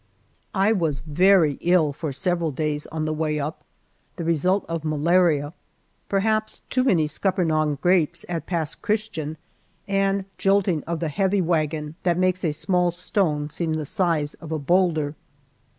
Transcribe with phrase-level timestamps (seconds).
[0.55, 3.63] I was very ill for several days on the way up,
[4.15, 5.53] the result of malaria
[6.09, 9.37] perhaps too many scuppernong grapes at Pass Christian,
[9.87, 14.33] and jolting of the heavy army wagon that makes a small stone seem the size
[14.33, 15.13] of a boulder.